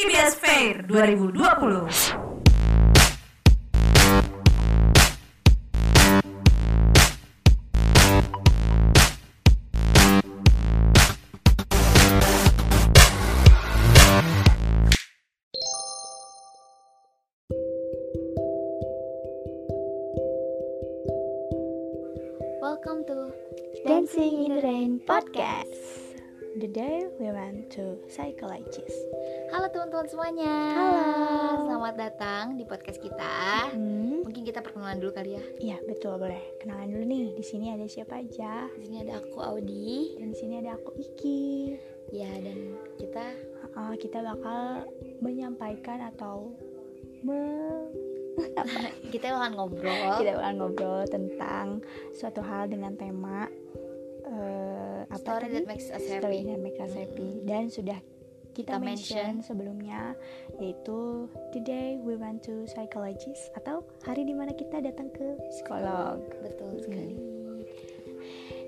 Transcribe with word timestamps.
IBS 0.00 0.36
Fair 0.36 0.86
2020. 0.86 2.27
Psychologist. 28.18 28.98
Halo 29.54 29.70
teman-teman 29.70 30.10
semuanya. 30.10 30.54
Halo. 30.74 31.70
Selamat 31.70 31.94
datang 31.94 32.58
di 32.58 32.66
podcast 32.66 32.98
kita. 32.98 33.70
Hmm, 33.70 34.26
Mungkin 34.26 34.42
kita 34.42 34.58
perkenalan 34.58 34.98
dulu 34.98 35.14
kali 35.14 35.38
ya. 35.38 35.44
iya 35.62 35.76
betul 35.86 36.18
boleh. 36.18 36.58
Kenalan 36.58 36.90
dulu 36.90 37.04
nih. 37.06 37.38
Di 37.38 37.44
sini 37.46 37.70
ada 37.70 37.86
siapa 37.86 38.18
aja? 38.18 38.66
Di 38.74 38.90
sini 38.90 39.06
ada 39.06 39.22
aku 39.22 39.38
Audi. 39.38 40.18
Dan 40.18 40.34
di 40.34 40.36
sini 40.36 40.58
ada 40.58 40.74
aku 40.74 40.98
Iki. 40.98 41.78
Ya 42.10 42.30
dan 42.42 42.58
kita 42.98 43.22
Uh, 43.68 43.94
kita 43.94 44.18
bakal 44.24 44.90
menyampaikan 45.22 46.02
atau 46.10 46.50
me- 47.22 47.86
kita 49.14 49.30
akan 49.30 49.54
ngobrol. 49.54 50.18
kita 50.18 50.34
bakal 50.34 50.52
ngobrol 50.56 51.00
tentang 51.06 51.78
suatu 52.10 52.42
hal 52.42 52.66
dengan 52.66 52.98
tema 52.98 53.46
eh, 54.26 55.00
apa 55.06 55.20
Story 55.20 55.46
tadi? 55.46 55.54
that 55.54 55.66
makes 55.68 55.88
us 55.94 56.02
Story 56.02 56.42
happy. 56.42 56.48
that 56.50 56.58
makes 56.58 56.80
us 56.80 56.90
happy. 56.90 57.28
Mm-mm. 57.38 57.46
Dan 57.46 57.70
sudah 57.70 57.98
kita, 58.58 58.74
Kita 58.74 58.82
mention 58.82 59.38
sebelumnya 59.38 60.18
yaitu 60.58 61.30
the 61.54 61.62
day 61.62 61.94
we 62.02 62.18
went 62.18 62.42
to 62.42 62.66
psychologist 62.66 63.54
atau 63.54 63.86
hari 64.02 64.26
di 64.26 64.34
mana 64.34 64.50
kita 64.50 64.82
datang 64.82 65.14
ke 65.14 65.38
psikolog. 65.54 66.18
Betul 66.42 66.82
sekali. 66.82 67.14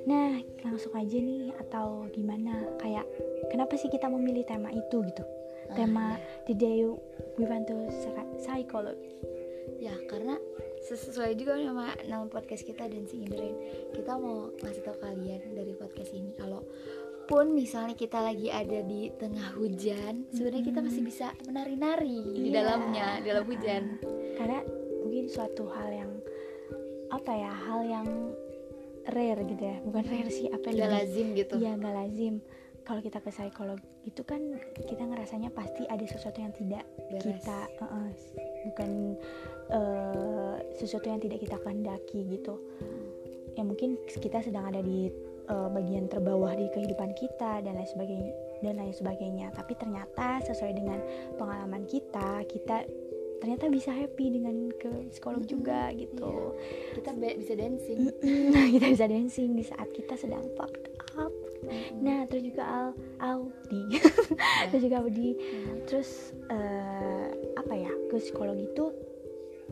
Nah 0.07 0.39
langsung 0.63 0.95
aja 0.95 1.19
nih 1.19 1.51
atau 1.59 2.07
gimana 2.15 2.71
kayak 2.79 3.03
kenapa 3.51 3.75
sih 3.75 3.91
kita 3.91 4.07
memilih 4.07 4.47
tema 4.47 4.71
itu 4.71 5.03
gitu? 5.11 5.27
Ah, 5.71 5.75
tema 5.75 6.07
the 6.47 6.55
day 6.55 6.87
we 7.35 7.45
went 7.51 7.67
to 7.67 7.75
psy- 7.91 8.35
psycholog. 8.39 8.95
ya. 9.83 9.91
ya 9.91 9.95
karena 10.07 10.39
sesuai 10.87 11.37
juga 11.37 11.57
nama 11.59 11.93
nama 12.07 12.27
podcast 12.27 12.63
kita 12.65 12.87
Dancing 12.87 13.27
in 13.27 13.31
the 13.31 13.39
Rain. 13.39 13.57
Kita 13.91 14.17
mau 14.17 14.55
ngasih 14.61 14.83
tahu 14.87 14.97
kalian 15.03 15.57
dari 15.57 15.73
podcast 15.75 16.13
ini 16.15 16.20
kalau 17.31 17.47
pun 17.47 17.55
misalnya 17.55 17.95
kita 17.95 18.19
lagi 18.19 18.51
ada 18.51 18.83
di 18.83 19.07
tengah 19.15 19.55
hujan, 19.55 20.27
sebenarnya 20.35 20.67
kita 20.67 20.81
masih 20.83 21.03
bisa 21.07 21.31
menari-nari 21.47 22.27
di 22.27 22.51
Iya. 22.51 22.59
dalamnya, 22.59 23.23
di 23.23 23.27
dalam 23.31 23.45
hujan. 23.47 23.83
Karena 24.35 24.59
mungkin 25.07 25.31
suatu 25.31 25.71
hal 25.71 25.95
yang 25.95 26.11
apa 27.15 27.31
ya 27.31 27.55
hal 27.55 27.87
yang 27.87 28.09
rare 29.15 29.47
gitu 29.47 29.63
ya 29.63 29.79
bukan 29.87 30.05
rare 30.11 30.31
sih 30.31 30.51
apa 30.51 30.75
lebih- 30.75 30.91
lazim 30.91 31.27
gitu. 31.39 31.55
Iya 31.63 31.79
nggak 31.79 31.95
lazim. 32.03 32.35
Kalau 32.83 32.99
kita 32.99 33.23
ke 33.23 33.31
psikolog 33.31 33.79
itu 34.03 34.23
kan 34.27 34.43
kita 34.75 35.03
ngerasanya 35.07 35.55
pasti 35.55 35.87
ada 35.87 36.03
sesuatu 36.11 36.43
yang 36.43 36.51
tidak 36.51 36.83
Beres. 37.15 37.23
kita 37.23 37.59
eh, 37.79 37.87
eh, 37.95 38.11
bukan 38.67 38.91
eh, 39.71 40.57
sesuatu 40.83 41.07
yang 41.07 41.23
tidak 41.23 41.39
kita 41.47 41.63
kehendaki 41.63 42.27
gitu. 42.27 42.59
Ya 43.55 43.63
mungkin 43.63 44.03
kita 44.19 44.43
sedang 44.43 44.67
ada 44.67 44.83
di 44.83 45.30
eh, 45.51 45.69
bagian 45.75 46.07
terbawah 46.07 46.55
di 46.55 46.71
kehidupan 46.71 47.11
kita 47.19 47.61
dan 47.67 47.75
lain 47.75 47.91
sebagainya 47.91 48.33
dan 48.63 48.79
lain 48.79 48.95
sebagainya. 48.95 49.47
Tapi 49.51 49.73
ternyata 49.75 50.39
sesuai 50.47 50.73
dengan 50.79 51.01
pengalaman 51.37 51.85
kita, 51.91 52.45
kita 52.47 52.87
ternyata 53.41 53.73
bisa 53.73 53.89
happy 53.91 54.37
dengan 54.37 54.69
ke 54.77 55.09
psikolog 55.11 55.41
juga 55.49 55.89
gitu. 55.97 56.55
kita 56.93 57.17
be- 57.17 57.41
bisa 57.41 57.57
dancing 57.57 58.13
Nah, 58.53 58.69
kita 58.77 58.87
bisa 58.93 59.07
dancing 59.09 59.57
di 59.57 59.65
saat 59.65 59.89
kita 59.97 60.15
sedang 60.15 60.45
fucked 60.61 60.93
up. 61.17 61.33
Nah, 62.05 62.29
terus 62.29 62.53
juga 62.53 62.65
Al 62.69 62.89
Audi. 63.19 63.83
Ya. 64.61 64.69
terus 64.69 64.83
juga 64.85 65.01
Audi. 65.01 65.37
Mm. 65.37 65.89
Terus 65.89 66.37
eh, 66.53 67.29
apa 67.57 67.75
ya? 67.77 67.93
Ke 68.13 68.21
psikolog 68.21 68.61
itu 68.61 68.93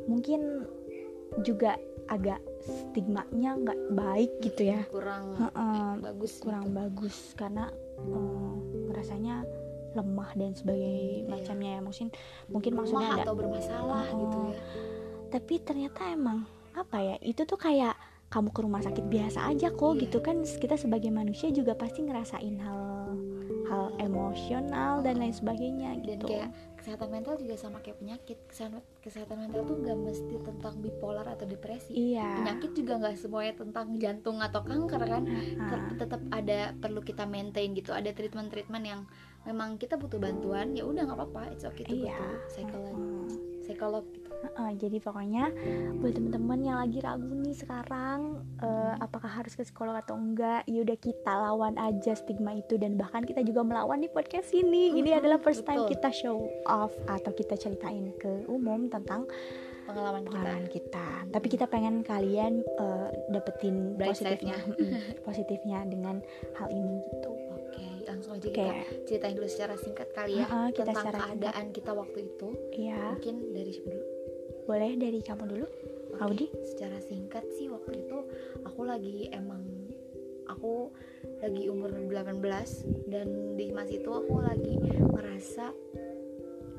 mungkin 0.08 0.64
juga 1.44 1.76
agak 2.08 2.41
stigmanya 2.60 3.54
nggak 3.54 3.80
baik 3.92 4.32
gitu 4.41 4.62
ya. 4.66 4.80
kurang 4.88 5.36
Heeh, 5.36 5.88
bagus 6.02 6.32
kurang 6.38 6.64
gitu. 6.66 6.76
bagus 6.76 7.16
karena 7.34 7.64
eh, 7.98 8.52
rasanya 8.91 9.44
lemah 9.92 10.30
dan 10.34 10.52
sebagainya 10.52 11.24
Iya. 11.24 11.28
macamnya 11.28 11.70
ya. 11.70 11.80
Mungkin 11.80 12.06
mungkin 12.47 12.70
Lemah 12.70 12.80
maksudnya 12.82 13.08
ada 13.10 13.22
atau 13.22 13.34
bermasalah 13.34 14.04
Oh. 14.08 14.18
gitu 14.18 14.38
ya 14.47 14.60
tapi 15.28 15.54
ternyata 15.60 16.00
emang 16.08 16.48
apa 16.72 16.97
ya 16.98 17.16
itu 17.20 17.44
tuh 17.44 17.56
kayak 17.56 17.92
kamu 18.28 18.48
ke 18.48 18.60
rumah 18.60 18.80
sakit 18.80 19.04
biasa 19.06 19.44
aja 19.44 19.68
kok 19.70 19.92
Iya. 19.92 20.00
gitu 20.04 20.18
kan 20.20 20.41
kita 20.41 20.74
sebagai 20.74 21.08
manusia 21.10 21.48
juga 21.50 21.72
pasti 21.72 22.00
ngerasain 22.00 22.56
hal 22.58 22.80
hal 23.68 23.92
emosional 23.98 25.00
dan 25.00 25.20
lain 25.20 25.30
sebagainya 25.30 26.00
dan 26.02 26.18
gitu. 26.18 26.26
kayak 26.26 26.48
kesehatan 26.74 27.08
mental 27.10 27.36
juga 27.36 27.54
sama 27.54 27.78
kayak 27.78 28.00
penyakit. 28.00 28.38
Kesehatan 28.48 28.80
kesehatan 28.98 29.36
mental 29.38 29.62
tuh 29.62 29.76
nggak 29.76 29.98
mesti 29.98 30.34
tentang 30.40 30.74
bipolar 30.80 31.26
atau 31.28 31.44
depresi. 31.44 31.92
Iya. 31.92 32.40
Penyakit 32.40 32.70
juga 32.72 32.92
nggak 32.96 33.14
semuanya 33.14 33.54
tentang 33.54 33.86
jantung 33.96 34.38
atau 34.40 34.60
kanker 34.62 35.02
kan? 35.04 35.22
Ah, 35.58 35.68
Ter- 35.68 35.96
tetap 36.00 36.20
ada 36.32 36.58
perlu 36.74 37.00
kita 37.00 37.24
maintain 37.24 37.70
gitu. 37.72 37.92
Ada 37.92 38.10
treatment 38.10 38.48
treatment 38.48 38.84
yang 38.84 39.00
memang 39.44 39.76
kita 39.76 39.96
butuh 39.96 40.18
bantuan 40.18 40.76
ya 40.76 40.84
udah 40.84 41.08
nggak 41.08 41.18
apa-apa 41.18 41.56
it's 41.56 41.64
okay 41.64 41.80
to 41.86 41.94
Iya. 41.94 42.16
to 42.16 42.26
psikolog 42.50 42.96
psikolog 43.62 44.04
gitu 44.12 44.28
Heeh, 44.38 44.71
jadi 44.76 44.99
pokoknya 44.99 45.50
buat 45.97 46.12
temen-temen 46.12 46.60
yang 46.60 46.78
lagi 46.78 46.99
ragu 46.99 47.26
nih 47.26 47.53
sekarang 47.53 48.21
eh, 48.59 48.94
apakah 48.99 49.28
harus 49.28 49.53
ke 49.53 49.62
psikolog 49.62 49.94
atau 49.94 50.15
enggak 50.15 50.62
ya 50.65 50.81
udah 50.81 50.94
kita 50.97 51.32
lawan 51.32 51.75
aja 51.75 52.15
stigma 52.15 52.54
itu. 52.54 52.75
Dan 52.75 52.94
bahkan 52.94 53.22
kita 53.22 53.43
juga 53.43 53.62
melawan 53.62 53.98
di 53.98 54.06
podcast 54.06 54.50
ini. 54.53 54.94
Ini 54.94 55.10
Mhm, 55.10 55.19
adalah 55.19 55.38
first 55.38 55.62
time 55.62 55.82
betul. 55.82 55.93
kita 55.93 56.10
show 56.10 56.37
off 56.65 56.91
atau 57.06 57.31
kita 57.31 57.54
ceritain 57.54 58.15
ke 58.15 58.47
umum 58.47 58.87
tentang 58.87 59.27
pengalaman 59.84 60.22
kita. 60.22 60.31
pengalaman 60.31 60.65
kita. 60.69 61.06
Tapi 61.28 61.47
kita 61.48 61.65
pengen 61.65 61.94
kalian 62.00 62.53
eh, 62.62 63.09
dapetin 63.28 63.97
Bright 63.97 64.15
positifnya, 64.15 64.54
positifnya 65.27 65.78
dengan 65.82 66.21
hal 66.54 66.69
ini 66.69 67.00
gitu. 67.09 67.32
oke 67.48 67.87
langsung 68.04 68.32
aja 68.34 68.47
Oke, 68.47 68.56
kita 68.56 68.72
ceritain 69.04 69.34
dulu 69.34 69.47
secara 69.47 69.75
singkat 69.77 70.09
kali 70.10 70.41
ya 70.41 70.47
Heeh, 70.47 70.69
kita 70.72 70.91
tentang 70.91 71.06
keadaan 71.28 71.66
kita 71.71 71.91
waktu 71.93 72.19
itu. 72.27 72.48
Ya 72.72 73.12
mungkin 73.12 73.53
dari 73.53 73.71
siapa 73.71 73.88
dulu 73.91 74.04
boleh 74.68 75.00
dari 75.00 75.24
kamu 75.24 75.44
dulu. 75.48 75.66
Oke, 76.12 76.20
Audi? 76.20 76.46
secara 76.76 77.00
singkat 77.00 77.44
sih 77.56 77.72
waktu 77.72 78.04
itu 78.04 78.18
aku 78.68 78.84
lagi 78.84 79.32
emang 79.32 79.64
aku 80.44 80.92
lagi 81.40 81.68
umur 81.72 81.88
18 81.88 82.40
dan 83.08 83.56
di 83.56 83.72
masa 83.72 83.96
itu 83.96 84.10
aku 84.12 84.36
lagi 84.44 84.76
merasa 85.08 85.72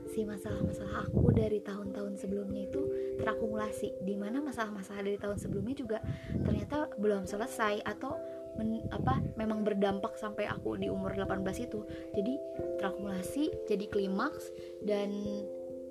si 0.10 0.26
masalah-masalah 0.26 1.06
aku 1.06 1.30
dari 1.32 1.62
tahun-tahun 1.62 2.18
sebelumnya 2.18 2.66
itu 2.66 2.82
terakumulasi 3.22 3.94
di 4.04 4.18
mana 4.18 4.42
masalah-masalah 4.42 5.06
dari 5.06 5.22
tahun 5.22 5.38
sebelumnya 5.38 5.76
juga 5.78 6.00
ternyata 6.44 6.90
belum 6.98 7.30
selesai 7.30 7.86
atau 7.86 8.18
men- 8.58 8.90
apa 8.90 9.22
memang 9.38 9.62
berdampak 9.62 10.18
sampai 10.18 10.50
aku 10.50 10.76
di 10.82 10.90
umur 10.90 11.14
18 11.14 11.46
itu 11.62 11.86
jadi 12.18 12.34
terakumulasi 12.82 13.70
jadi 13.70 13.86
klimaks 13.88 14.50
dan 14.82 15.14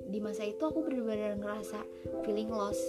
di 0.08 0.18
masa 0.24 0.48
itu 0.48 0.64
aku 0.64 0.88
benar-benar 0.88 1.36
ngerasa 1.36 1.84
feeling 2.24 2.48
lost. 2.48 2.80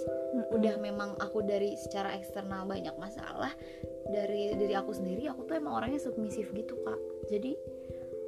Udah 0.56 0.80
memang 0.80 1.20
aku 1.20 1.44
dari 1.44 1.76
secara 1.76 2.16
eksternal 2.16 2.64
banyak 2.64 2.96
masalah 2.96 3.52
dari 4.10 4.56
diri 4.56 4.74
aku 4.74 4.90
sendiri 4.96 5.28
aku 5.28 5.44
tuh 5.46 5.60
emang 5.60 5.76
orangnya 5.76 6.00
submisif 6.00 6.48
gitu 6.56 6.74
kak. 6.80 6.98
Jadi 7.28 7.54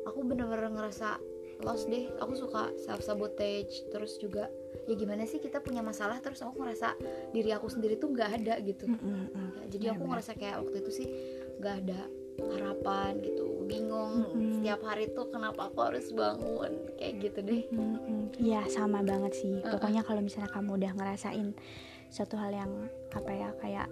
aku 0.04 0.20
bener-bener 0.22 0.68
ngerasa 0.68 1.16
lost 1.64 1.88
deh. 1.88 2.12
Aku 2.20 2.36
suka 2.36 2.68
self 2.84 3.00
sabotage 3.00 3.88
terus 3.88 4.20
juga 4.20 4.52
ya 4.84 4.94
gimana 4.98 5.24
sih 5.24 5.38
kita 5.38 5.62
punya 5.62 5.80
masalah 5.80 6.18
terus 6.18 6.42
aku 6.42 6.58
ngerasa 6.60 6.98
diri 7.30 7.54
aku 7.54 7.70
sendiri 7.72 7.96
tuh 7.96 8.12
nggak 8.12 8.30
ada 8.44 8.54
gitu. 8.60 8.86
Mm, 8.90 8.98
mm, 8.98 9.08
mm. 9.08 9.26
Ya, 9.32 9.64
jadi 9.72 9.84
aku 9.96 10.04
Benar-benar. 10.04 10.10
ngerasa 10.20 10.32
kayak 10.36 10.56
waktu 10.60 10.76
itu 10.84 10.90
sih 10.92 11.06
nggak 11.62 11.74
ada 11.86 12.00
harapan 12.40 13.20
gitu 13.20 13.64
bingung 13.64 14.24
Mm-mm. 14.26 14.52
setiap 14.58 14.80
hari 14.82 15.08
tuh 15.12 15.28
kenapa 15.28 15.68
aku 15.68 15.78
harus 15.84 16.08
bangun 16.12 16.72
kayak 16.96 17.14
gitu 17.20 17.38
deh 17.40 17.62
Mm, 17.70 17.96
mm. 17.98 18.24
Ya 18.40 18.64
sama 18.66 19.04
banget 19.04 19.36
sih. 19.36 19.60
Uh-uh. 19.60 19.76
Pokoknya 19.76 20.02
kalau 20.02 20.24
misalnya 20.24 20.50
kamu 20.50 20.80
udah 20.80 20.92
ngerasain 20.96 21.52
suatu 22.08 22.36
hal 22.36 22.52
yang 22.52 22.72
apa 23.12 23.30
ya 23.32 23.48
kayak 23.60 23.88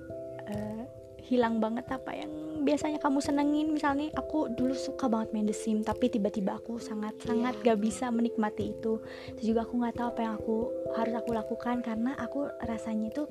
eh, 0.49 0.85
hilang 1.21 1.61
banget 1.63 1.87
apa 1.89 2.11
yang 2.13 2.33
biasanya 2.65 2.99
kamu 3.01 3.23
senengin 3.23 3.73
misalnya 3.73 4.11
aku 4.13 4.51
dulu 4.53 4.75
suka 4.75 5.07
banget 5.09 5.31
main 5.33 5.47
The 5.47 5.57
tapi 5.87 6.11
tiba-tiba 6.11 6.59
aku 6.59 6.77
sangat 6.77 7.17
sangat 7.23 7.57
Iya. 7.61 7.73
gak 7.73 7.79
bisa 7.81 8.11
menikmati 8.11 8.75
itu 8.75 9.01
terus 9.37 9.47
juga 9.47 9.65
aku 9.65 9.81
nggak 9.81 9.97
tahu 9.97 10.09
apa 10.11 10.21
yang 10.21 10.35
aku 10.37 10.57
harus 10.99 11.15
aku 11.17 11.31
lakukan 11.33 11.77
karena 11.81 12.13
aku 12.19 12.51
rasanya 12.67 13.09
itu 13.15 13.25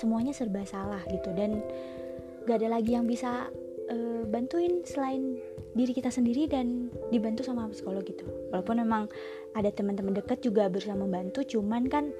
semuanya 0.00 0.32
serba 0.34 0.64
salah 0.66 1.02
gitu 1.10 1.30
dan 1.36 1.60
gak 2.48 2.58
ada 2.62 2.78
lagi 2.78 2.96
yang 2.98 3.06
bisa 3.06 3.52
eh, 3.92 4.22
bantuin 4.24 4.80
selain 4.88 5.36
diri 5.72 5.92
kita 5.92 6.08
sendiri 6.08 6.48
dan 6.48 6.88
dibantu 7.12 7.44
sama 7.44 7.68
psikolog 7.68 8.04
gitu. 8.04 8.24
Walaupun 8.52 8.80
memang 8.80 9.08
ada 9.52 9.68
teman-teman 9.68 10.16
dekat 10.16 10.40
juga 10.40 10.68
berusaha 10.72 10.96
membantu 10.96 11.44
cuman 11.44 11.88
kan 11.88 12.12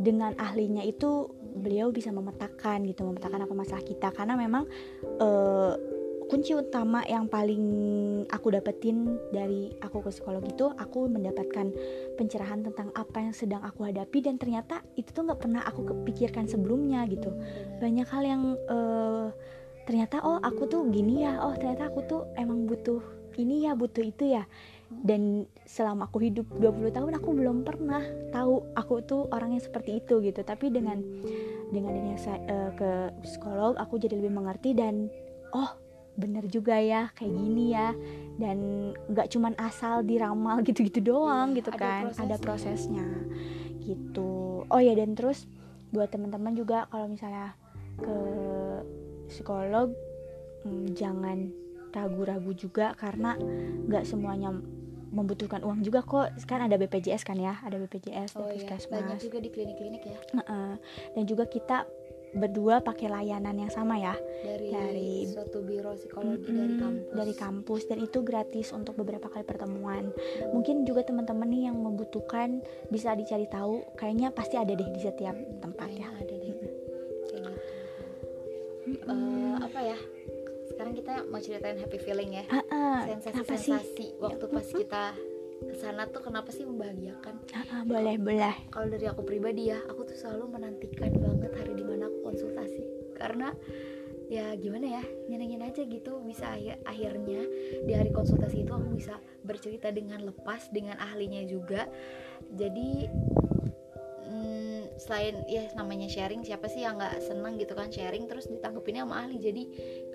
dengan 0.00 0.32
ahlinya 0.40 0.84
itu 0.84 1.28
beliau 1.58 1.92
bisa 1.92 2.12
memetakan 2.12 2.84
gitu 2.88 3.04
memetakan 3.04 3.44
apa 3.44 3.54
masalah 3.56 3.84
kita. 3.84 4.12
Karena 4.12 4.36
memang 4.36 4.68
uh, 5.20 5.72
kunci 6.28 6.52
utama 6.52 7.00
yang 7.08 7.24
paling 7.24 7.64
aku 8.28 8.52
dapetin 8.52 9.16
dari 9.32 9.72
aku 9.80 10.04
ke 10.04 10.12
psikolog 10.12 10.44
itu 10.44 10.68
aku 10.76 11.08
mendapatkan 11.08 11.72
pencerahan 12.20 12.60
tentang 12.60 12.92
apa 12.92 13.24
yang 13.24 13.32
sedang 13.32 13.64
aku 13.64 13.88
hadapi 13.88 14.20
dan 14.20 14.36
ternyata 14.36 14.84
itu 15.00 15.08
tuh 15.08 15.24
nggak 15.24 15.40
pernah 15.40 15.64
aku 15.64 15.88
kepikirkan 15.88 16.44
sebelumnya 16.44 17.08
gitu. 17.08 17.32
Banyak 17.80 18.08
hal 18.12 18.22
yang 18.28 18.42
uh, 18.68 19.32
ternyata 19.88 20.20
oh 20.20 20.36
aku 20.44 20.68
tuh 20.68 20.84
gini 20.92 21.24
ya. 21.24 21.40
Oh 21.40 21.56
ternyata 21.56 21.88
aku 21.88 22.04
tuh 22.04 22.22
emang 22.36 22.68
butuh 22.68 23.00
ini 23.40 23.64
ya 23.64 23.72
butuh 23.72 24.04
itu 24.04 24.36
ya. 24.36 24.44
Dan 24.92 25.48
selama 25.64 26.12
aku 26.12 26.20
hidup 26.20 26.44
20 26.60 26.92
tahun 26.92 27.12
aku 27.16 27.28
belum 27.32 27.64
pernah 27.64 28.04
tahu 28.28 28.68
aku 28.76 29.00
tuh 29.08 29.24
orang 29.32 29.56
yang 29.56 29.64
seperti 29.64 30.04
itu 30.04 30.20
gitu. 30.20 30.44
Tapi 30.44 30.68
dengan 30.68 31.00
dengan 31.72 31.96
ini 31.96 32.20
saya 32.20 32.36
uh, 32.44 32.70
ke 32.76 32.90
psikolog 33.24 33.80
aku 33.80 33.96
jadi 33.96 34.20
lebih 34.20 34.36
mengerti 34.36 34.76
dan 34.76 35.08
oh 35.56 35.72
bener 36.20 36.44
juga 36.52 36.76
ya 36.76 37.08
kayak 37.16 37.32
gini 37.32 37.72
ya. 37.72 37.96
Dan 38.36 38.92
nggak 39.08 39.32
cuman 39.32 39.56
asal 39.56 40.04
diramal 40.04 40.60
gitu-gitu 40.68 41.00
doang 41.00 41.56
gitu 41.56 41.72
ada 41.72 41.80
kan 41.80 42.02
prosesnya. 42.12 42.24
ada 42.28 42.36
prosesnya 42.36 43.06
gitu. 43.88 44.68
Oh 44.68 44.80
ya 44.84 44.92
dan 44.92 45.16
terus 45.16 45.48
buat 45.96 46.12
teman-teman 46.12 46.52
juga 46.52 46.84
kalau 46.92 47.08
misalnya 47.08 47.56
ke 47.96 48.16
psikolog 49.28 49.92
hmm, 50.64 50.96
jangan 50.96 51.52
ragu-ragu 51.88 52.52
juga 52.52 52.92
karena 52.96 53.36
nggak 53.88 54.04
semuanya 54.04 54.52
membutuhkan 55.08 55.64
uang 55.64 55.80
juga 55.80 56.04
kok. 56.04 56.36
Kan 56.44 56.68
ada 56.68 56.76
BPJS 56.76 57.24
kan 57.24 57.40
ya 57.40 57.56
ada 57.64 57.80
BPJS 57.80 58.36
oh 58.36 58.48
iya 58.52 58.76
banyak 58.88 59.18
juga 59.20 59.38
di 59.40 59.48
klinik-klinik 59.48 60.02
ya. 60.04 60.18
Heeh. 60.36 60.72
dan 61.16 61.22
juga 61.24 61.48
kita 61.48 61.88
berdua 62.36 62.84
pakai 62.84 63.08
layanan 63.08 63.56
yang 63.56 63.72
sama 63.72 63.96
ya. 63.96 64.12
Dari, 64.44 64.68
Dari- 64.68 65.32
suatu 65.32 65.64
biro 65.64 65.96
psikologi 65.96 66.44
Mm-mm, 66.44 66.60
dari 66.60 66.74
kampus. 66.76 67.14
dari 67.16 67.34
kampus. 67.34 67.82
Dan 67.88 67.98
itu 68.04 68.18
gratis 68.20 68.68
untuk 68.76 69.00
beberapa 69.00 69.32
kali 69.32 69.48
pertemuan. 69.48 70.12
Mungkin 70.52 70.84
juga 70.84 71.08
teman-teman 71.08 71.48
nih 71.48 71.72
yang 71.72 71.80
membutuhkan 71.80 72.60
bisa 72.92 73.16
dicari 73.16 73.48
tahu. 73.48 73.80
Kayaknya 73.96 74.28
pasti 74.36 74.60
ada 74.60 74.76
deh 74.76 74.88
di 74.92 75.00
setiap 75.00 75.36
tempat 75.64 75.88
ya. 75.88 76.08
ada 76.12 76.36
Eh, 79.08 79.54
apa 79.58 79.80
ya 79.82 79.98
sekarang 80.68 80.92
kita 80.94 81.26
mau 81.26 81.40
ceritain 81.40 81.80
happy 81.80 81.98
feeling 81.98 82.30
ya. 82.38 82.44
Ah, 82.48 82.62
ah, 82.70 82.98
kenapa 83.18 83.56
sih? 83.56 83.72
sensasi-sensasi 83.74 84.06
waktu 84.20 84.44
pas 84.46 84.66
kita 84.68 85.04
ke 85.58 85.74
sana 85.74 86.06
tuh 86.06 86.22
kenapa 86.22 86.54
sih 86.54 86.62
membahagiakan? 86.62 87.34
Ah, 87.50 87.66
ah, 87.72 87.82
boleh 87.82 88.14
boleh. 88.14 88.54
kalau 88.70 88.86
dari 88.86 89.10
aku 89.10 89.26
pribadi 89.26 89.74
ya 89.74 89.80
aku 89.90 90.06
tuh 90.06 90.14
selalu 90.14 90.54
menantikan 90.54 91.10
banget 91.10 91.50
hari 91.56 91.72
di 91.74 91.82
mana 91.82 92.06
aku 92.06 92.18
konsultasi. 92.22 92.82
Karena 93.18 93.50
ya 94.28 94.52
gimana 94.54 95.00
ya 95.00 95.02
nyenengin 95.26 95.64
aja 95.64 95.82
gitu 95.82 96.20
bisa 96.20 96.52
akhir- 96.52 96.84
akhirnya 96.84 97.42
di 97.88 97.92
hari 97.96 98.12
konsultasi 98.12 98.62
itu 98.62 98.70
aku 98.70 98.92
bisa 98.92 99.16
bercerita 99.42 99.88
dengan 99.90 100.20
lepas 100.22 100.68
dengan 100.70 101.00
ahlinya 101.00 101.42
juga. 101.48 101.88
Jadi 102.54 103.08
selain 104.98 105.46
ya 105.46 105.64
namanya 105.78 106.10
sharing 106.10 106.42
siapa 106.42 106.66
sih 106.66 106.82
yang 106.82 106.98
nggak 106.98 107.22
seneng 107.22 107.54
gitu 107.56 107.72
kan 107.78 107.88
sharing 107.88 108.26
terus 108.26 108.50
ditanggepinnya 108.50 109.06
sama 109.06 109.24
ahli. 109.24 109.38
Jadi 109.38 109.62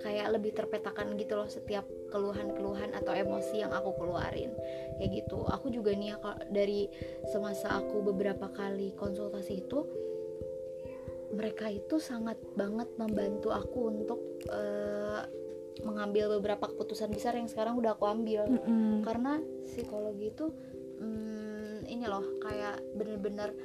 kayak 0.04 0.28
lebih 0.36 0.52
terpetakan 0.52 1.16
gitu 1.16 1.40
loh 1.40 1.48
setiap 1.48 1.88
keluhan-keluhan 2.12 2.92
atau 2.92 3.16
emosi 3.16 3.64
yang 3.64 3.72
aku 3.72 3.96
keluarin. 3.96 4.52
Kayak 5.00 5.24
gitu. 5.24 5.48
Aku 5.48 5.72
juga 5.72 5.96
nih 5.96 6.14
ya 6.14 6.16
kalau 6.20 6.38
dari 6.52 6.86
semasa 7.32 7.80
aku 7.80 8.04
beberapa 8.04 8.52
kali 8.52 8.92
konsultasi 8.94 9.64
itu 9.64 9.80
mereka 11.34 11.66
itu 11.66 11.98
sangat 11.98 12.38
banget 12.54 12.86
membantu 12.94 13.50
aku 13.50 13.90
untuk 13.90 14.20
eh, 14.46 15.22
mengambil 15.82 16.38
beberapa 16.38 16.70
keputusan 16.70 17.10
besar 17.10 17.34
yang 17.34 17.50
sekarang 17.50 17.74
udah 17.74 17.98
aku 17.98 18.06
ambil. 18.06 18.46
Mm-mm. 18.46 19.02
karena 19.02 19.42
psikologi 19.66 20.30
itu 20.30 20.46
mm, 21.02 21.43
ini 22.04 22.12
loh 22.12 22.36
kayak 22.44 22.84
bener-bener 23.00 23.56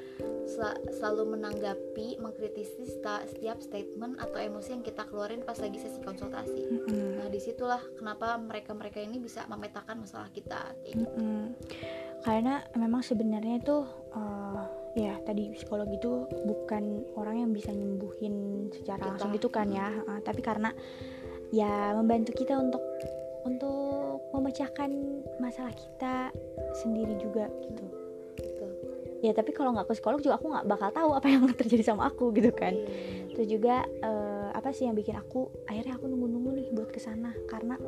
sel- 0.47 0.79
selalu 0.95 1.35
menanggapi 1.35 2.23
mengkritisi 2.23 2.87
setiap 2.87 3.59
statement 3.59 4.15
atau 4.15 4.39
emosi 4.39 4.79
yang 4.79 4.83
kita 4.87 5.03
keluarin 5.11 5.43
pas 5.43 5.59
lagi 5.59 5.75
sesi 5.75 5.99
konsultasi 5.99 6.71
Mm-mm. 6.71 7.19
nah 7.19 7.27
di 7.27 7.35
situlah 7.43 7.83
kenapa 7.99 8.39
mereka-mereka 8.39 9.03
ini 9.03 9.19
bisa 9.19 9.43
memetakan 9.51 10.07
masalah 10.07 10.31
kita 10.31 10.71
kayak 10.79 11.03
gitu. 11.03 11.19
Mm-mm. 11.19 11.51
karena 12.23 12.63
memang 12.79 13.03
sebenarnya 13.03 13.59
itu 13.59 13.83
eh, 14.15 14.63
ya 15.03 15.19
tadi 15.27 15.51
psikolog 15.51 15.91
itu 15.91 16.23
bukan 16.47 17.03
orang 17.19 17.43
yang 17.43 17.51
bisa 17.51 17.75
nyembuhin 17.75 18.71
secara 18.71 19.03
Kita. 19.03 19.07
langsung 19.19 19.35
gitu 19.35 19.51
kan 19.51 19.67
ya 19.67 19.91
Eh, 19.99 20.21
tapi 20.23 20.39
karena 20.39 20.71
ya 21.51 21.91
membantu 21.91 22.31
kita 22.39 22.55
untuk 22.55 22.79
untuk 23.43 24.31
memecahkan 24.31 24.87
masalah 25.43 25.75
kita 25.75 26.31
sendiri 26.79 27.19
juga 27.19 27.51
gitu 27.67 27.83
gitu 27.83 27.98
ya 29.19 29.35
tapi 29.35 29.51
kalau 29.51 29.75
nggak 29.75 29.91
ke 29.91 29.93
psikolog 29.99 30.23
juga 30.23 30.39
aku 30.39 30.47
nggak 30.47 30.65
bakal 30.67 30.89
tahu 30.95 31.09
apa 31.11 31.27
yang 31.27 31.43
terjadi 31.59 31.83
sama 31.83 32.07
aku 32.07 32.31
gitu 32.31 32.51
kan. 32.55 32.71
Terus 33.35 33.47
juga 33.47 33.83
eh, 33.87 34.49
apa 34.51 34.71
sih 34.75 34.87
yang 34.87 34.95
bikin 34.95 35.15
aku 35.15 35.47
akhirnya 35.67 35.95
aku 35.95 36.07
nunggu-nunggu 36.11 36.49
nih 36.55 36.67
buat 36.75 36.89
ke 36.91 36.99
sana 36.99 37.31
karena 37.47 37.79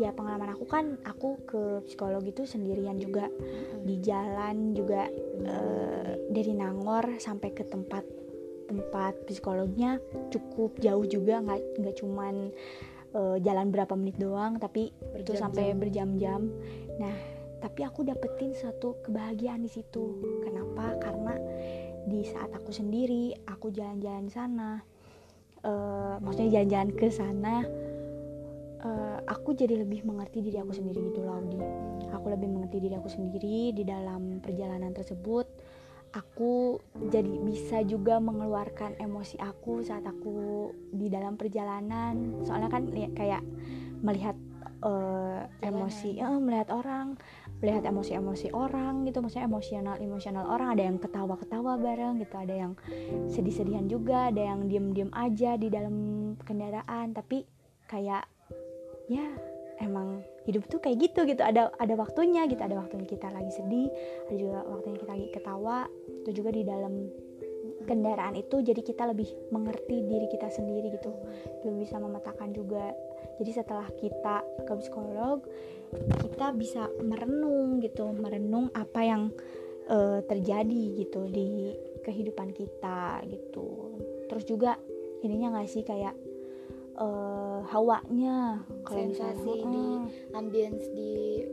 ya 0.00 0.12
pengalaman 0.12 0.56
aku 0.56 0.64
kan 0.68 0.96
aku 1.04 1.40
ke 1.44 1.62
psikolog 1.88 2.24
itu 2.24 2.44
sendirian 2.44 2.96
juga. 3.00 3.28
Di 3.84 4.00
jalan 4.04 4.76
juga 4.76 5.08
eh, 5.44 6.12
dari 6.32 6.52
Nangor 6.52 7.16
sampai 7.20 7.52
ke 7.56 7.64
tempat 7.64 8.04
tempat 8.66 9.14
psikolognya 9.28 10.00
cukup 10.28 10.76
jauh 10.80 11.04
juga. 11.08 11.40
Nggak 11.40 11.60
nggak 11.80 11.96
cuman 12.00 12.34
eh, 13.16 13.36
jalan 13.40 13.66
berapa 13.72 13.92
menit 13.96 14.16
doang 14.20 14.60
tapi 14.60 14.92
itu 14.92 15.32
Berjam-jam. 15.32 15.40
sampai 15.40 15.64
berjam-jam. 15.76 16.40
Nah 17.00 17.35
tapi 17.60 17.80
aku 17.84 18.04
dapetin 18.04 18.52
satu 18.52 19.00
kebahagiaan 19.04 19.64
di 19.64 19.70
situ. 19.70 20.20
Kenapa? 20.44 20.96
Karena 21.00 21.34
di 22.06 22.22
saat 22.22 22.54
aku 22.54 22.70
sendiri 22.70 23.34
aku 23.50 23.74
jalan-jalan 23.74 24.30
sana 24.30 24.78
eh, 25.66 26.14
maksudnya 26.22 26.62
jalan-jalan 26.62 26.90
ke 26.94 27.08
sana 27.10 27.66
eh, 28.86 29.18
aku 29.26 29.58
jadi 29.58 29.82
lebih 29.82 30.06
mengerti 30.06 30.38
diri 30.38 30.62
aku 30.62 30.70
sendiri 30.70 31.02
gitu 31.10 31.26
loh 31.26 31.42
aku 32.14 32.26
lebih 32.30 32.46
mengerti 32.46 32.78
diri 32.78 32.94
aku 32.94 33.10
sendiri 33.10 33.74
di 33.74 33.82
dalam 33.82 34.38
perjalanan 34.38 34.94
tersebut. 34.94 35.46
Aku 36.14 36.80
jadi 37.12 37.28
bisa 37.44 37.84
juga 37.84 38.16
mengeluarkan 38.22 38.96
emosi 38.96 39.36
aku 39.36 39.84
saat 39.84 40.06
aku 40.06 40.70
di 40.94 41.12
dalam 41.12 41.36
perjalanan. 41.36 42.40
Soalnya 42.46 42.72
kan 42.72 42.88
ya, 42.94 43.10
kayak 43.12 43.42
melihat 44.00 44.38
eh, 44.80 45.42
emosi 45.66 46.22
eh, 46.22 46.40
melihat 46.40 46.72
orang 46.72 47.20
melihat 47.60 47.88
emosi-emosi 47.88 48.52
orang 48.52 49.08
gitu 49.08 49.24
maksudnya 49.24 49.48
emosional 49.48 49.96
emosional 50.00 50.44
orang. 50.48 50.76
Ada 50.76 50.82
yang 50.92 50.98
ketawa-ketawa 51.00 51.72
bareng 51.80 52.20
gitu 52.20 52.36
ada 52.36 52.54
yang 52.54 52.72
sedih-sedihan 53.30 53.86
juga 53.88 54.28
ada 54.28 54.42
yang 54.42 54.68
diem-diem 54.68 55.10
aja 55.12 55.56
di 55.56 55.68
dalam 55.72 55.94
kendaraan. 56.44 57.16
Tapi 57.16 57.44
kayak 57.88 58.24
ya 59.06 59.26
emang 59.80 60.24
hidup 60.44 60.68
tuh 60.68 60.80
kayak 60.80 61.00
gitu 61.00 61.24
gitu. 61.24 61.40
Ada 61.40 61.72
ada 61.80 61.94
waktunya 61.96 62.44
gitu 62.44 62.60
ada 62.60 62.76
waktunya 62.76 63.08
kita 63.08 63.32
lagi 63.32 63.52
sedih 63.52 63.88
ada 64.28 64.36
juga 64.36 64.58
waktunya 64.68 64.96
kita 65.00 65.12
lagi 65.12 65.28
ketawa 65.32 65.78
itu 66.24 66.30
juga 66.42 66.50
di 66.52 66.62
dalam 66.66 66.94
kendaraan 67.86 68.34
itu 68.34 68.60
jadi 68.60 68.82
kita 68.82 69.06
lebih 69.08 69.30
mengerti 69.54 70.02
diri 70.04 70.26
kita 70.28 70.50
sendiri 70.50 70.90
gitu. 70.92 71.14
Lebih 71.64 71.86
bisa 71.86 71.96
memetakan 72.02 72.50
juga. 72.52 72.92
Jadi 73.38 73.50
setelah 73.54 73.88
kita 73.96 74.42
ke 74.66 74.72
psikolog 74.82 75.40
kita 76.20 76.50
bisa 76.52 76.90
merenung 77.00 77.78
gitu. 77.80 78.10
Merenung 78.10 78.68
apa 78.74 79.00
yang 79.06 79.22
eh, 79.86 80.20
terjadi 80.26 80.82
gitu 81.06 81.30
di 81.30 81.72
kehidupan 82.02 82.50
kita 82.52 83.22
gitu. 83.30 83.98
Terus 84.26 84.44
juga 84.44 84.74
ininya 85.22 85.56
nggak 85.56 85.70
sih 85.70 85.86
kayak 85.86 86.14
eh, 86.98 87.60
hawanya? 87.70 88.66
Kalau 88.82 89.02
misalnya 89.06 89.38
Sensasi 89.38 89.52
di 89.62 89.86
Mm, 89.96 90.34
ambience 90.34 90.84
di 90.92 91.45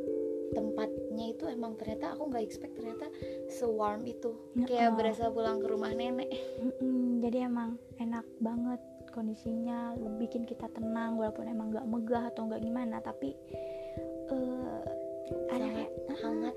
emang 1.63 1.79
ternyata 1.79 2.11
aku 2.11 2.27
nggak 2.27 2.43
expect 2.43 2.75
ternyata 2.75 3.07
se-warm 3.47 4.03
itu. 4.03 4.35
Kayak 4.67 4.99
berasa 4.99 5.31
pulang 5.31 5.63
ke 5.63 5.71
rumah 5.71 5.95
nenek. 5.95 6.27
Jadi 7.23 7.37
emang 7.39 7.79
enak 8.03 8.27
banget 8.43 8.83
kondisinya 9.15 9.95
bikin 10.19 10.43
kita 10.43 10.67
tenang 10.75 11.15
walaupun 11.15 11.47
emang 11.47 11.71
nggak 11.71 11.87
megah 11.87 12.23
atau 12.33 12.49
nggak 12.49 12.65
gimana 12.65 12.97
tapi 12.99 13.37
eh 14.27 14.62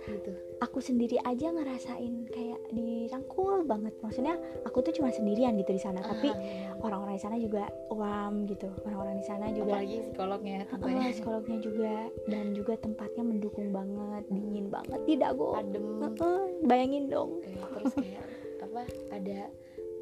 gitu. 0.04 0.30
Aku 0.60 0.80
sendiri 0.80 1.16
aja 1.20 1.48
ngerasain 1.48 2.28
kayak 2.28 2.60
dirangkul 2.70 3.64
banget. 3.64 3.92
Maksudnya 4.00 4.36
aku 4.64 4.80
tuh 4.80 4.92
cuma 4.92 5.08
sendirian 5.08 5.56
gitu 5.56 5.72
di 5.72 5.80
sana. 5.80 6.00
Tapi 6.00 6.28
Ah, 6.28 6.36
benar. 6.36 6.84
orang-orang 6.84 7.14
di 7.16 7.22
sana 7.22 7.36
juga 7.36 7.62
warm 7.88 8.44
gitu. 8.44 8.68
Orang-orang 8.84 9.16
di 9.20 9.26
sana 9.26 9.46
juga 9.52 9.76
apalagi 9.76 9.98
psikolognya 10.08 10.56
tentunya 10.68 11.08
psikolognya 11.12 11.58
juga. 11.60 11.94
Dan 12.24 12.44
juga 12.52 12.72
tempatnya 12.76 13.22
mendukung 13.22 13.68
banget 13.70 14.24
dingin 14.28 14.66
banget 14.68 15.00
tidak 15.04 15.30
kok 15.36 15.52
adem. 15.56 15.86
Heeh, 16.02 16.40
bayangin 16.64 17.04
dong. 17.08 17.30
Terus 17.44 17.94
kayak 17.96 18.24
apa 18.64 18.82
ada 19.12 19.40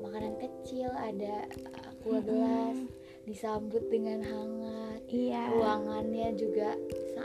makanan 0.02 0.34
kecil 0.38 0.90
ada 0.94 1.46
aqua 1.82 2.18
gelas 2.22 2.78
disambut 3.24 3.80
dengan 3.88 4.20
hangat. 4.20 5.00
Iya. 5.08 5.48
Ruangannya 5.50 6.28
juga 6.36 6.76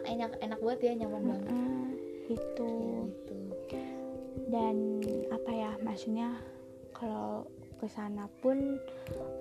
enak 0.07 0.39
enak 0.39 0.59
banget 0.63 0.79
ya 0.79 0.93
nyaman 1.03 1.23
banget. 1.27 1.51
Heeh, 1.51 1.78
itu 2.29 2.71
gitu. 3.09 3.38
Dan 4.50 5.01
apa 5.33 5.51
ya 5.51 5.71
maksudnya 5.81 6.38
kalau 6.93 7.45
ke 7.79 7.88
sana 7.88 8.27
pun 8.43 8.77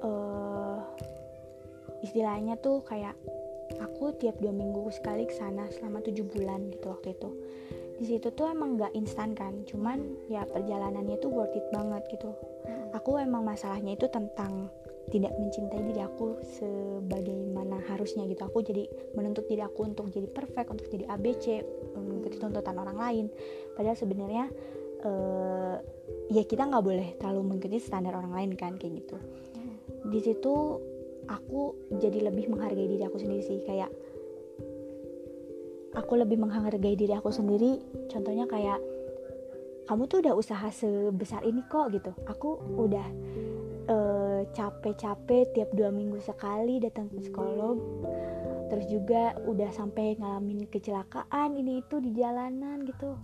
eh 0.04 0.78
istilahnya 2.07 2.54
tuh 2.62 2.80
kayak 2.87 3.18
aku 3.83 4.14
tiap 4.16 4.38
dua 4.38 4.54
minggu 4.54 4.88
sekali 4.95 5.26
ke 5.26 5.35
sana 5.35 5.66
selama 5.68 6.00
tujuh 6.00 6.25
bulan 6.25 6.71
gitu 6.73 6.88
waktu 6.95 7.12
itu. 7.12 7.30
Di 7.99 8.04
situ 8.07 8.30
tuh 8.30 8.47
emang 8.47 8.78
nggak 8.78 8.95
instan 8.95 9.35
kan 9.35 9.66
cuman 9.66 9.99
ya 10.30 10.47
perjalanannya 10.47 11.18
tuh 11.18 11.30
worth 11.35 11.59
it 11.59 11.66
banget 11.75 12.07
gitu. 12.14 12.30
Aku 12.95 13.18
emang 13.18 13.45
masalahnya 13.45 13.99
itu 13.99 14.07
tentang 14.09 14.71
tidak 15.08 15.32
mencintai 15.40 15.80
diri 15.80 16.00
aku 16.04 16.40
sebagaimana 16.60 17.80
harusnya 17.88 18.28
gitu. 18.28 18.44
Aku 18.44 18.60
jadi 18.60 18.84
menuntut 19.16 19.48
diri 19.48 19.64
aku 19.64 19.88
untuk 19.88 20.12
jadi 20.12 20.28
perfect 20.28 20.68
untuk 20.68 20.86
jadi 20.92 21.08
ABC 21.08 21.64
mengikuti 21.96 22.36
tuntutan 22.36 22.76
orang 22.76 22.98
lain. 23.00 23.26
Padahal 23.72 23.96
sebenarnya 23.96 24.44
eh, 25.04 25.76
ya 26.28 26.42
kita 26.44 26.68
nggak 26.68 26.84
boleh 26.84 27.08
terlalu 27.16 27.40
mengikuti 27.54 27.80
standar 27.80 28.12
orang 28.16 28.36
lain 28.36 28.50
kan 28.54 28.76
kayak 28.76 29.04
gitu. 29.04 29.16
Di 30.08 30.20
situ 30.20 30.54
aku 31.28 31.92
jadi 31.96 32.28
lebih 32.32 32.52
menghargai 32.52 32.88
diri 32.88 33.04
aku 33.04 33.16
sendiri 33.16 33.42
sih. 33.44 33.58
Kayak 33.64 33.90
aku 35.96 36.12
lebih 36.20 36.36
menghargai 36.36 36.94
diri 36.94 37.16
aku 37.16 37.32
sendiri. 37.32 37.80
Contohnya 38.12 38.44
kayak 38.44 38.80
kamu 39.88 40.04
tuh 40.04 40.20
udah 40.20 40.36
usaha 40.36 40.68
sebesar 40.68 41.48
ini 41.48 41.64
kok 41.64 41.88
gitu. 41.96 42.12
Aku 42.28 42.60
udah 42.76 43.06
eh, 43.88 44.27
capek-capek 44.54 45.50
tiap 45.57 45.71
dua 45.75 45.90
minggu 45.90 46.21
sekali 46.23 46.78
datang 46.78 47.11
ke 47.11 47.18
psikolog 47.23 47.78
terus 48.68 48.85
juga 48.92 49.33
udah 49.49 49.73
sampai 49.73 50.21
ngalamin 50.21 50.68
kecelakaan 50.68 51.57
ini 51.57 51.80
itu 51.80 52.04
di 52.04 52.12
jalanan 52.12 52.85
gitu 52.85 53.16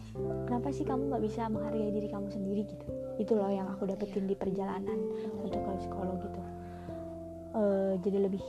kenapa 0.48 0.72
sih 0.72 0.88
kamu 0.88 1.12
nggak 1.12 1.24
bisa 1.28 1.52
menghargai 1.52 1.92
diri 1.92 2.08
kamu 2.08 2.32
sendiri 2.32 2.62
gitu 2.64 2.86
itu 3.20 3.32
loh 3.36 3.52
yang 3.52 3.68
aku 3.68 3.84
dapetin 3.84 4.24
di 4.24 4.32
perjalanan 4.32 4.96
untuk 5.44 5.60
ke 5.60 5.84
psikolog 5.84 6.16
gitu 6.24 6.40
Eh, 7.54 7.92
jadi 8.02 8.18
lebih 8.26 8.42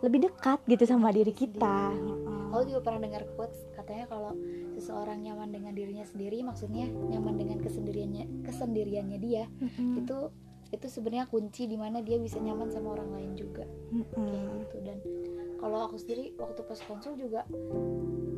lebih 0.00 0.28
dekat 0.28 0.60
gitu 0.68 0.84
sama 0.88 1.12
diri 1.12 1.32
kita. 1.32 1.92
Aku 2.52 2.64
juga 2.64 2.80
pernah 2.88 3.08
dengar 3.08 3.28
quotes 3.36 3.56
katanya 3.76 4.08
kalau 4.08 4.32
seseorang 4.76 5.20
nyaman 5.20 5.52
dengan 5.52 5.72
dirinya 5.76 6.06
sendiri 6.08 6.40
maksudnya 6.40 6.88
nyaman 6.88 7.36
dengan 7.36 7.58
kesendiriannya 7.60 8.46
kesendiriannya 8.46 9.18
dia 9.18 9.44
Mm-mm. 9.58 10.02
itu 10.02 10.18
itu 10.74 10.86
sebenarnya 10.90 11.26
kunci 11.30 11.64
di 11.64 11.78
mana 11.78 12.02
dia 12.02 12.18
bisa 12.18 12.36
nyaman 12.38 12.68
sama 12.68 12.98
orang 12.98 13.10
lain 13.14 13.32
juga. 13.38 13.64
Kayak 14.14 14.26
Mm-mm. 14.26 14.60
gitu. 14.66 14.76
Dan 14.82 14.98
kalau 15.58 15.78
aku 15.86 15.96
sendiri 15.96 16.34
waktu 16.36 16.60
pas 16.66 16.80
konsul 16.84 17.14
juga 17.16 17.46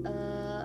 eh 0.07 0.65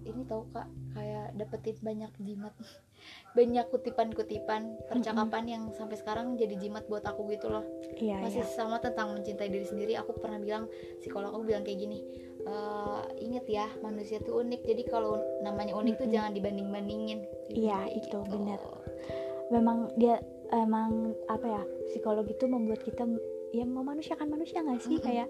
ini 0.00 0.22
tahu 0.24 0.42
kak 0.50 0.66
kayak 0.96 1.36
dapetin 1.36 1.76
banyak 1.82 2.12
jimat. 2.22 2.54
Banyak 3.32 3.72
kutipan-kutipan 3.72 4.76
percakapan 4.84 5.44
yang 5.48 5.62
sampai 5.72 5.96
sekarang 5.96 6.36
jadi 6.36 6.52
jimat 6.60 6.84
buat 6.84 7.00
aku 7.00 7.30
gitu 7.32 7.48
loh. 7.48 7.64
Iya 7.96 8.20
masih 8.20 8.44
iya. 8.44 8.52
sama 8.52 8.76
tentang 8.76 9.16
mencintai 9.16 9.48
diri 9.48 9.64
sendiri. 9.64 9.96
Aku 9.96 10.12
pernah 10.18 10.36
bilang 10.36 10.68
psikolog 11.00 11.32
aku 11.32 11.48
bilang 11.48 11.64
kayak 11.64 11.80
gini 11.80 12.04
"Eh, 12.44 13.00
inget 13.24 13.46
ya 13.48 13.66
manusia 13.80 14.20
tuh 14.20 14.44
unik. 14.44 14.60
Jadi 14.68 14.82
kalau 14.84 15.16
namanya 15.40 15.72
unik 15.80 15.94
tuh 15.96 16.06
Mm-mm. 16.10 16.12
jangan 16.12 16.32
dibanding 16.36 16.68
bandingin 16.68 17.20
Iya, 17.48 17.88
itu 17.88 18.18
benar. 18.28 18.60
memang 19.48 19.88
dia 19.96 20.20
emang 20.52 21.14
apa 21.30 21.46
ya 21.46 21.62
psikolog 21.90 22.26
itu 22.26 22.44
membuat 22.46 22.82
kita 22.82 23.06
ya 23.50 23.66
memanusiakan 23.66 24.30
manusia 24.30 24.62
nggak 24.62 24.82
sih 24.82 24.98
Mm-mm. 24.98 25.06
kayak 25.06 25.28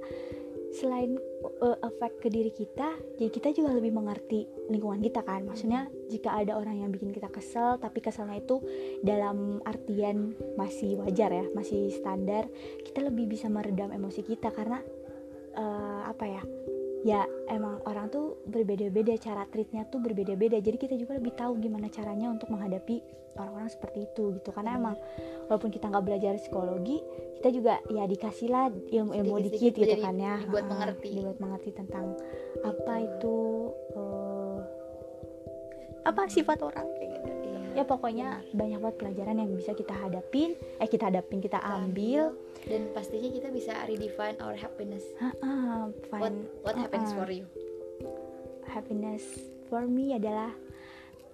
selain 0.71 1.19
uh, 1.61 1.77
efek 1.83 2.23
ke 2.23 2.29
diri 2.31 2.55
kita 2.55 2.95
jadi 3.19 3.31
kita 3.31 3.49
juga 3.51 3.75
lebih 3.75 3.91
mengerti 3.91 4.47
lingkungan 4.71 5.03
kita 5.03 5.27
kan 5.27 5.43
maksudnya 5.43 5.91
jika 6.07 6.31
ada 6.31 6.55
orang 6.55 6.79
yang 6.87 6.91
bikin 6.95 7.11
kita 7.11 7.27
kesel 7.27 7.75
tapi 7.83 7.99
keselnya 7.99 8.39
itu 8.39 8.63
dalam 9.03 9.59
artian 9.67 10.39
masih 10.55 10.95
wajar 11.03 11.35
ya 11.35 11.45
masih 11.59 11.91
standar 11.91 12.47
kita 12.87 13.03
lebih 13.03 13.27
bisa 13.27 13.51
meredam 13.51 13.91
emosi 13.91 14.23
kita 14.23 14.55
karena 14.55 14.79
eh, 15.59 16.03
apa 16.07 16.25
ya 16.31 16.43
ya 17.01 17.25
emang 17.49 17.81
orang 17.89 18.13
tuh 18.13 18.37
berbeda-beda 18.45 19.17
cara 19.17 19.49
treatnya 19.49 19.89
tuh 19.89 20.05
berbeda-beda 20.05 20.61
jadi 20.61 20.77
kita 20.77 20.95
juga 21.01 21.17
lebih 21.17 21.33
tahu 21.33 21.57
gimana 21.57 21.89
caranya 21.89 22.29
untuk 22.29 22.53
menghadapi 22.53 23.01
orang-orang 23.41 23.73
seperti 23.73 24.05
itu 24.05 24.37
gitu 24.37 24.53
karena 24.53 24.77
emang 24.77 24.97
walaupun 25.49 25.73
kita 25.73 25.89
nggak 25.89 26.05
belajar 26.05 26.37
psikologi 26.37 27.01
kita 27.41 27.49
juga 27.57 27.75
ya 27.89 28.05
dikasih 28.05 28.49
lah 28.53 28.69
ilmu-ilmu 28.69 29.37
dikit 29.49 29.73
gitu 29.73 29.97
kan 29.97 30.13
ya 30.21 30.37
dibuat 30.45 30.69
Heeh, 30.69 30.73
mengerti. 30.77 31.09
dibuat 31.17 31.39
mengerti 31.41 31.71
tentang 31.73 32.05
apa 32.61 32.95
Gitu. 33.01 33.09
itu 33.09 33.37
eh, 33.97 34.59
apa 36.05 36.23
sifat 36.29 36.59
orang 36.61 36.87
kayak 37.01 37.10
ya 37.73 37.85
pokoknya 37.87 38.43
banyak 38.51 38.79
banget 38.81 38.97
pelajaran 38.99 39.37
yang 39.39 39.51
bisa 39.55 39.73
kita 39.73 39.95
hadapin 39.95 40.59
eh 40.79 40.89
kita 40.91 41.07
hadapin 41.09 41.39
kita 41.39 41.59
ambil. 41.63 42.35
dan 42.69 42.93
pastinya 42.93 43.31
kita 43.33 43.49
bisa 43.49 43.73
redefine 43.89 44.37
our 44.45 44.53
happiness. 44.53 45.05
Ah, 45.41 45.89
what 45.89 46.29
fine. 46.29 46.45
what 46.61 46.77
happens 46.77 47.09
Ah, 47.09 47.15
ah. 47.15 47.19
for 47.25 47.29
you? 47.33 47.47
Happiness 48.69 49.25
for 49.67 49.87
me 49.87 50.15
adalah 50.15 50.53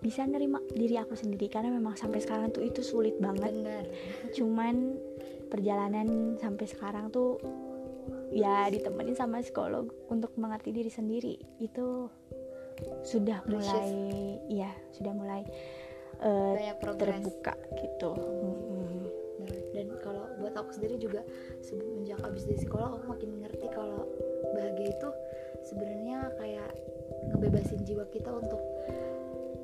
bisa 0.00 0.22
nerima 0.22 0.60
diri 0.70 1.00
aku 1.00 1.16
sendiri 1.16 1.48
karena 1.48 1.72
memang 1.72 1.96
sampai 1.96 2.20
sekarang 2.22 2.52
tuh 2.52 2.62
itu 2.62 2.84
sulit 2.84 3.16
banget. 3.18 3.50
Benar. 3.50 3.84
Cuman 4.36 4.96
perjalanan 5.48 6.36
sampai 6.38 6.66
sekarang 6.68 7.10
tuh 7.10 7.40
ya 8.30 8.68
ditemenin 8.68 9.16
sama 9.16 9.40
psikolog 9.42 9.88
untuk 10.12 10.30
mengerti 10.38 10.70
diri 10.70 10.92
sendiri. 10.92 11.34
Itu 11.58 12.12
sudah 13.02 13.40
Precious. 13.42 13.72
mulai 13.72 13.90
ya 14.52 14.70
sudah 14.92 15.12
mulai 15.16 15.42
progres 16.80 17.20
terbuka 17.20 17.54
gitu. 17.78 18.10
Nah, 18.16 19.56
dan 19.76 19.86
kalau 20.00 20.24
buat 20.40 20.54
aku 20.56 20.70
sendiri 20.76 20.96
juga 20.96 21.20
semenjak 21.60 22.20
habis 22.24 22.48
dari 22.48 22.60
sekolah 22.60 22.96
aku 22.96 23.04
makin 23.10 23.30
ngerti 23.44 23.66
kalau 23.72 24.08
bahagia 24.56 24.94
itu 24.96 25.08
sebenarnya 25.66 26.30
kayak 26.38 26.70
ngebebasin 27.34 27.82
jiwa 27.84 28.06
kita 28.14 28.30
untuk 28.30 28.60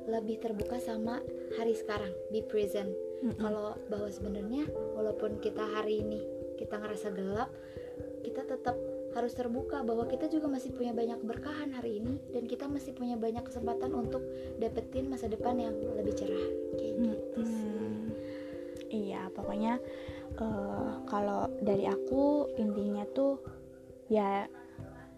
lebih 0.03 0.37
terbuka 0.43 0.77
sama 0.83 1.23
hari 1.55 1.73
sekarang 1.73 2.11
be 2.29 2.43
present 2.43 2.91
Mm-mm. 3.23 3.39
kalau 3.39 3.79
bahwa 3.87 4.11
sebenarnya 4.11 4.67
walaupun 4.99 5.39
kita 5.39 5.63
hari 5.63 6.03
ini 6.03 6.19
kita 6.59 6.75
ngerasa 6.75 7.15
gelap 7.15 7.49
kita 8.23 8.43
tetap 8.43 8.75
harus 9.13 9.33
terbuka 9.37 9.85
bahwa 9.85 10.09
kita 10.09 10.25
juga 10.25 10.49
masih 10.49 10.73
punya 10.73 10.91
banyak 10.93 11.21
keberkahan 11.21 11.69
hari 11.73 12.01
ini 12.01 12.17
dan 12.33 12.49
kita 12.49 12.65
masih 12.65 12.97
punya 12.97 13.13
banyak 13.13 13.45
kesempatan 13.45 13.93
untuk 13.93 14.25
dapetin 14.57 15.09
masa 15.09 15.29
depan 15.29 15.57
yang 15.61 15.73
lebih 15.73 16.13
cerah. 16.17 16.47
Kayak 16.77 16.93
gitu 16.97 17.39
sih. 17.45 17.69
Hmm, 17.69 18.05
Iya, 18.93 19.21
pokoknya 19.33 19.81
eh, 20.37 20.91
kalau 21.09 21.49
dari 21.61 21.89
aku 21.89 22.45
intinya 22.61 23.05
tuh 23.09 23.41
ya 24.05 24.45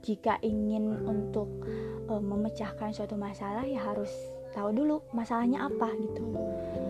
jika 0.04 0.40
ingin 0.44 1.04
untuk 1.04 1.50
eh, 2.08 2.24
memecahkan 2.24 2.96
suatu 2.96 3.20
masalah 3.20 3.68
ya 3.68 3.84
harus 3.84 4.12
tahu 4.56 4.72
dulu 4.72 5.04
masalahnya 5.12 5.68
apa 5.68 5.92
gitu. 6.00 6.24
Hmm, 6.24 6.85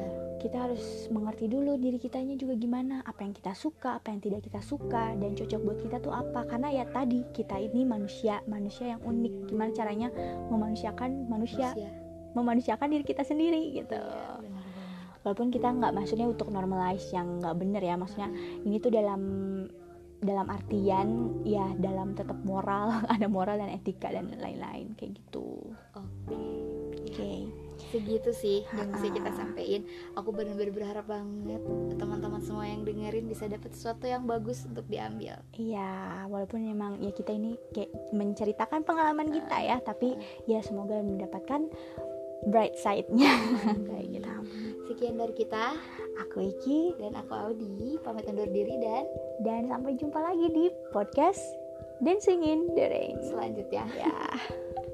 Kita 0.46 0.70
harus 0.70 1.10
mengerti 1.10 1.50
dulu 1.50 1.74
diri 1.82 1.98
kitanya 1.98 2.38
juga 2.38 2.54
gimana, 2.54 3.02
apa 3.02 3.26
yang 3.26 3.34
kita 3.34 3.58
suka, 3.58 3.98
apa 3.98 4.14
yang 4.14 4.22
tidak 4.22 4.46
kita 4.46 4.62
suka 4.62 5.18
dan 5.18 5.34
cocok 5.34 5.58
buat 5.66 5.80
kita 5.82 5.98
tuh 6.06 6.14
apa. 6.14 6.46
Karena 6.46 6.70
ya 6.70 6.86
tadi 6.86 7.26
kita 7.34 7.58
ini 7.58 7.82
manusia, 7.82 8.46
manusia 8.46 8.94
yang 8.94 9.02
unik. 9.02 9.50
Gimana 9.50 9.74
caranya 9.74 10.14
memanusiakan 10.54 11.26
manusia, 11.26 11.74
Manusia. 11.74 11.90
memanusiakan 12.38 12.88
diri 12.94 13.06
kita 13.08 13.24
sendiri 13.26 13.74
gitu 13.74 13.96
benar-benar. 13.98 15.24
walaupun 15.24 15.50
kita 15.50 15.72
nggak 15.72 15.96
maksudnya 15.96 16.28
untuk 16.28 16.52
normalize 16.52 17.08
yang 17.16 17.40
nggak 17.40 17.56
bener 17.58 17.82
ya 17.82 17.96
maksudnya 17.96 18.30
ini 18.68 18.76
tuh 18.78 18.92
dalam 18.92 19.22
dalam 20.20 20.48
artian 20.52 21.32
ya 21.48 21.64
dalam 21.80 22.12
tetap 22.12 22.36
moral 22.44 22.92
ada 23.14 23.26
moral 23.32 23.56
dan 23.56 23.72
etika 23.72 24.12
dan 24.12 24.30
lain-lain 24.36 24.94
kayak 25.00 25.16
gitu 25.16 25.74
Oke. 25.96 26.36
oke 27.08 27.65
Segitu 27.96 28.32
sih 28.36 28.60
yang 28.76 28.92
bisa 28.92 29.08
kita 29.08 29.32
sampaikan. 29.32 29.88
Aku 30.20 30.36
benar-benar 30.36 30.76
berharap 30.76 31.08
banget 31.08 31.64
teman-teman 31.96 32.44
semua 32.44 32.68
yang 32.68 32.84
dengerin 32.84 33.32
bisa 33.32 33.48
dapat 33.48 33.72
sesuatu 33.72 34.04
yang 34.04 34.28
bagus 34.28 34.68
untuk 34.68 34.84
diambil. 34.92 35.40
iya 35.56 36.28
walaupun 36.28 36.60
memang 36.68 37.00
ya 37.00 37.16
kita 37.16 37.32
ini 37.32 37.56
kayak 37.72 37.88
menceritakan 38.12 38.84
pengalaman 38.84 39.32
kita 39.32 39.58
ya 39.64 39.80
tapi 39.80 40.20
ya 40.44 40.60
semoga 40.60 41.00
mendapatkan 41.00 41.72
bright 42.52 42.76
side-nya. 42.78 43.32
Kayak 43.90 44.06
gitu. 44.12 44.34
Sekian 44.92 45.16
dari 45.18 45.34
kita. 45.34 45.74
Aku 46.28 46.46
Iki. 46.46 47.00
Dan 47.02 47.18
aku 47.18 47.32
Audi. 47.34 47.98
Pamit 48.04 48.28
undur 48.30 48.50
diri 48.50 48.76
dan 48.80 49.06
dan 49.42 49.62
sampai 49.72 49.98
jumpa 49.98 50.20
lagi 50.20 50.48
di 50.52 50.66
podcast 50.94 51.42
Dancing 52.04 52.44
in 52.44 52.70
the 52.76 52.86
Rain 52.86 53.18
selanjutnya. 53.24 53.88
Ya 53.96 54.14